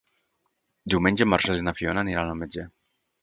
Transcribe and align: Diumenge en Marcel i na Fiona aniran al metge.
Diumenge 0.93 1.27
en 1.27 1.29
Marcel 1.35 1.61
i 1.63 1.67
na 1.67 1.75
Fiona 1.81 2.05
aniran 2.07 2.31
al 2.33 2.43
metge. 2.43 2.67